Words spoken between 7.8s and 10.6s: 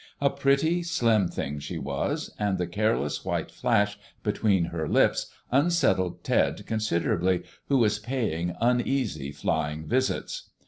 paying uneasy flying visits.